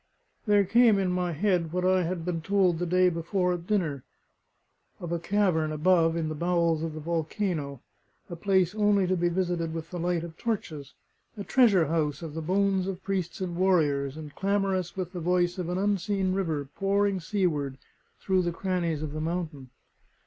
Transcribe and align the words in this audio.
There 0.47 0.65
came 0.65 0.97
in 0.97 1.11
my 1.11 1.31
head 1.31 1.71
what 1.71 1.85
I 1.85 2.01
had 2.01 2.25
been 2.25 2.41
told 2.41 2.79
the 2.79 2.87
day 2.87 3.07
before 3.07 3.53
at 3.53 3.67
dinner, 3.67 4.03
of 4.99 5.11
a 5.11 5.19
cavern 5.19 5.71
above 5.71 6.15
in 6.15 6.27
the 6.27 6.33
bowels 6.33 6.81
of 6.81 6.95
the 6.95 6.99
volcano, 6.99 7.83
a 8.27 8.35
place 8.35 8.73
only 8.73 9.05
to 9.05 9.15
be 9.15 9.29
visited 9.29 9.75
with 9.75 9.91
the 9.91 9.99
light 9.99 10.23
of 10.23 10.35
torches, 10.39 10.95
a 11.37 11.43
treasure 11.43 11.85
house 11.85 12.23
of 12.23 12.33
the 12.33 12.41
bones 12.41 12.87
of 12.87 13.03
priests 13.03 13.41
and 13.41 13.55
warriors, 13.55 14.17
and 14.17 14.33
clamorous 14.33 14.95
with 14.97 15.11
the 15.13 15.19
voice 15.19 15.59
of 15.59 15.69
an 15.69 15.77
unseen 15.77 16.33
river 16.33 16.67
pouring 16.75 17.19
seaward 17.19 17.77
through 18.19 18.41
the 18.41 18.51
crannies 18.51 19.03
of 19.03 19.13
the 19.13 19.21
mountain. 19.21 19.69